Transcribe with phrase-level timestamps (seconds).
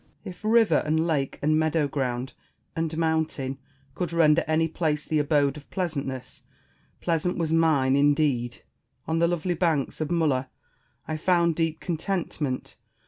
[0.23, 0.29] Spenser.
[0.35, 2.33] If river and lake and meadow ground
[2.75, 3.59] and mountain
[3.93, 6.45] could render any place the abode of pleasantness,
[7.01, 8.63] pleasant was mine, indeed!
[9.07, 10.49] On the lovely banks of Mulla
[11.07, 12.77] I found deep contentment.